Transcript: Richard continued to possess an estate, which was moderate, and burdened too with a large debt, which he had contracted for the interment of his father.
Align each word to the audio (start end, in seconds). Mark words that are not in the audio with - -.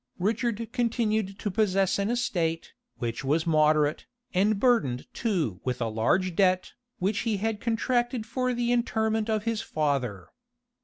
Richard 0.17 0.67
continued 0.73 1.37
to 1.37 1.51
possess 1.51 1.99
an 1.99 2.09
estate, 2.09 2.73
which 2.97 3.23
was 3.23 3.45
moderate, 3.45 4.07
and 4.33 4.59
burdened 4.59 5.05
too 5.13 5.61
with 5.63 5.79
a 5.79 5.87
large 5.89 6.35
debt, 6.35 6.73
which 6.97 7.19
he 7.19 7.37
had 7.37 7.61
contracted 7.61 8.25
for 8.25 8.51
the 8.55 8.71
interment 8.71 9.29
of 9.29 9.43
his 9.43 9.61
father. 9.61 10.29